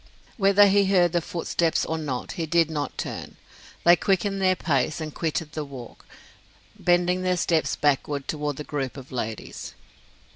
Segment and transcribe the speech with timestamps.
[0.37, 3.35] Whether he heard their footsteps or not, he did not turn.
[3.83, 6.07] They quickened their pace, and quitted the walk,
[6.75, 9.75] bending their steps backward toward the group of ladies.